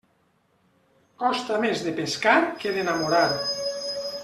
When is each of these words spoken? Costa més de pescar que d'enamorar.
Costa 1.23 1.59
més 1.67 1.85
de 1.89 1.95
pescar 2.01 2.35
que 2.63 2.73
d'enamorar. 2.79 3.25